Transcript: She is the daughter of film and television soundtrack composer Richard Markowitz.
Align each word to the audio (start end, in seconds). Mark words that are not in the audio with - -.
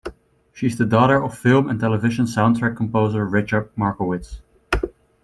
She 0.51 0.65
is 0.65 0.79
the 0.79 0.87
daughter 0.87 1.23
of 1.23 1.37
film 1.37 1.69
and 1.69 1.79
television 1.79 2.25
soundtrack 2.25 2.75
composer 2.75 3.23
Richard 3.23 3.69
Markowitz. 3.75 4.41